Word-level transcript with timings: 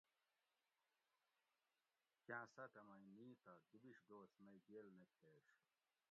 کاں 2.27 2.45
ساتہ 2.55 2.81
مئ 2.87 3.03
نیتہ 3.15 3.53
دوبیش 3.69 3.99
دوس 4.09 4.31
مئ 4.43 4.57
گیل 4.67 4.87
نہ 4.97 5.05
کھیش 5.15 5.45